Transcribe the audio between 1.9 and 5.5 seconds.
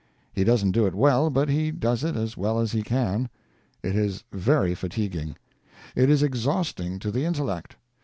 it as well as he can. It is very fatiguing.